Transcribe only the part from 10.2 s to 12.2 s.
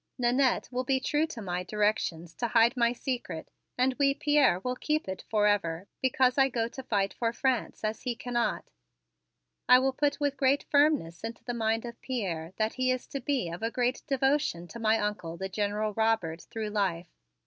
great firmness into the mind of